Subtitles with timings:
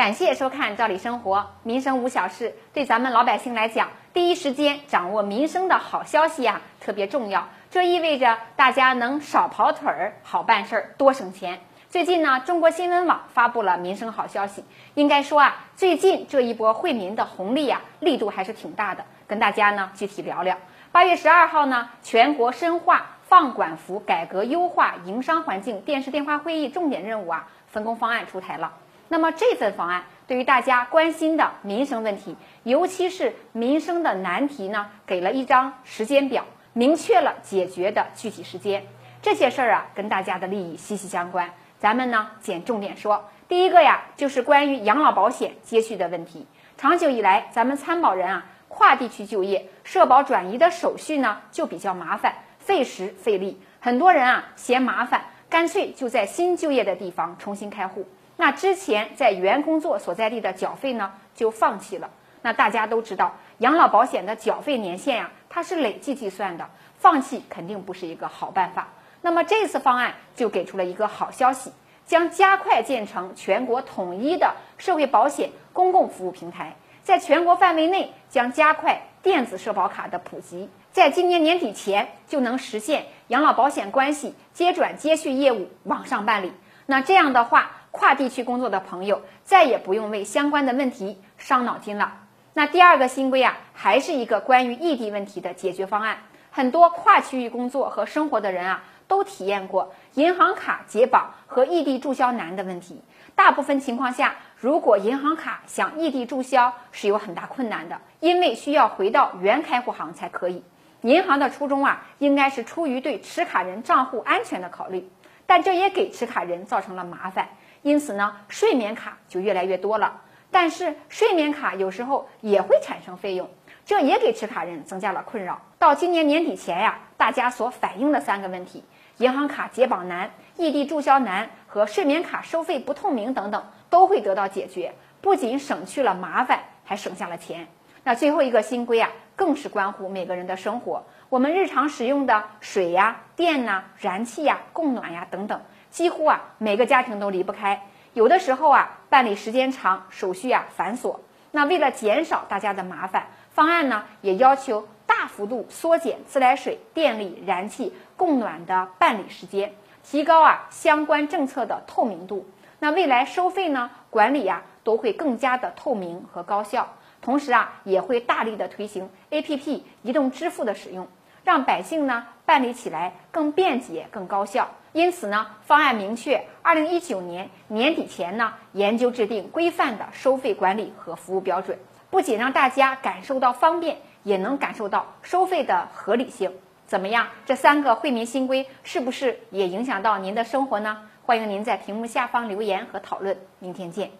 [0.00, 7.46] 感谢收看《赵理生活》，民生无小事，对咱们老百姓来讲，第一时间掌握民生的好消息啊，特别重要。
[7.70, 11.60] 这意味着大家能少跑腿儿，好办事儿，多省钱。
[11.90, 14.64] 最近呢，中国新闻网发布了民生好消息。
[14.94, 19.04] 应该说啊，最近这一波惠民的红利啊，力度还是挺大的。
[19.26, 20.56] 跟大家呢具体聊聊。
[20.92, 28.72] 八月十二号呢，全国深化放管服改革优化营商环境电视电话会议重点任务啊，分工方案出台了。
[29.12, 38.86] 那么这份方案对于大家关心的民生问题，尤其是民生的难题呢，给了一张时间表，明确了解决的具体时间。
[39.20, 41.50] 这些事儿啊，跟大家的利益息息相关。
[41.80, 43.28] 咱们呢，捡重点说。
[43.48, 46.46] 第一个呀，就是关于养老保险接续的问题。
[46.76, 53.60] 长久以来，咱们参保人啊，跨地区就业，社保转移的手续呢，就比较麻烦，费时费力。
[53.80, 58.06] 很多人啊，嫌麻烦，干脆就在新就业的地方重新开户。
[58.40, 62.08] 那之前在原工作所在地的缴费呢，就放弃了。
[62.40, 68.88] 那大家都知道，养老保险的缴费年限呀，它是累计计算的，放弃肯定不是一个好办法。
[69.20, 71.70] 那么这次方案就给出了一个好消息，
[72.06, 86.54] 将加快建成全国统一的社会保险公共服务平台，在全国范围内将加快电子社保卡的普及，在今年年底前就能实现养老保险关系接转接续业务网上办理。
[86.86, 92.12] 那这样的话，跨地区工作的朋友再也不用为相关的问题伤脑筋了。
[92.54, 96.18] 那第二个新规啊，还是一个关于异地问题的解决方案。
[96.50, 103.00] 很多跨区域工作和生活的人啊，都体验过银行卡解绑和异地注销难的问题。
[103.36, 110.62] 大部分情况下，如果银行卡想异地注销是有很大困难的，因为需要回到原开户行才可以。
[111.02, 115.08] 银行的初衷啊，应该是出于对持卡人账户安全的考虑，
[115.46, 117.48] 但这也给持卡人造成了麻烦。
[117.82, 120.22] 因此呢，睡眠卡就越来越多了。
[120.50, 123.48] 但是睡眠卡有时候也会产生费用，
[123.86, 125.60] 这也给持卡人增加了困扰。
[125.78, 128.82] 到今年年底前呀，大家所反映的三个问题：
[129.18, 134.92] 银行卡解绑难、异地注销难和睡眠卡收费不透明等等，都会得到解决。
[135.20, 137.68] 不仅省去了麻烦，还省下了钱。
[138.02, 141.04] 那最后一个新规啊，更是关乎每个人的生活。
[141.28, 145.60] 我们日常使用的水呀、电呐、燃气呀、供暖呀等等。
[145.90, 147.86] 几乎啊，每个家庭都离不开。
[148.14, 151.16] 有的时候啊，办理时间长，手续啊繁琐。
[151.52, 159.72] 那为了减少大家的麻烦，方案呢也要求大幅度缩减自来水、电力、燃气供暖的办理时间，
[160.04, 162.46] 提高啊相关政策的透明度。
[162.78, 166.88] 那未来收费呢管理呀都会更加的透明和高效。
[167.20, 171.06] 同时啊，也会大力的推行 APP 移动支付的使用。
[171.44, 174.68] 让百姓呢办理起来更便捷、更高效。
[174.92, 181.78] 因此呢，方案明确，二零一九年年底前呢，研究制定规范的收费管理和服务标准，
[182.10, 186.52] 不仅让大家感受到方便，也能感受到收费的合理性。
[186.88, 187.28] 怎么样？
[187.46, 190.98] 这三个惠民新规是不是也影响到您的生活呢？
[191.22, 193.38] 欢迎您在屏幕下方留言和讨论。
[193.60, 194.10] 明天见。